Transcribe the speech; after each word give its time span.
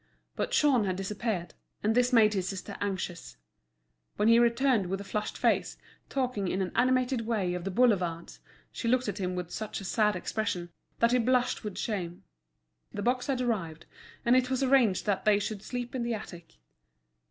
But 0.35 0.49
Jean 0.49 0.85
had 0.85 0.95
disappeared, 0.95 1.53
and 1.83 1.93
this 1.93 2.11
made 2.11 2.33
his 2.33 2.49
sister 2.49 2.75
anxious. 2.81 3.37
When 4.15 4.29
he 4.29 4.39
returned 4.39 4.87
with 4.87 4.99
a 4.99 5.03
flushed 5.03 5.37
face, 5.37 5.77
talking 6.09 6.47
in 6.47 6.59
an 6.59 6.71
animated 6.73 7.27
way 7.27 7.53
of 7.53 7.65
the 7.65 7.69
boulevards, 7.69 8.39
she 8.71 8.87
looked 8.87 9.07
at 9.07 9.19
him 9.19 9.35
with 9.35 9.51
such 9.51 9.79
a 9.79 9.83
sad 9.85 10.15
expression 10.15 10.71
that 10.97 11.11
he 11.11 11.19
blushed 11.19 11.63
with 11.63 11.77
shame. 11.77 12.23
The 12.91 13.03
box 13.03 13.27
had 13.27 13.41
arrived, 13.41 13.85
and 14.25 14.35
it 14.35 14.49
was 14.49 14.63
arranged 14.63 15.05
that 15.05 15.23
they 15.23 15.37
should 15.37 15.61
sleep 15.61 15.93
in 15.93 16.01
the 16.01 16.15
attic. 16.15 16.55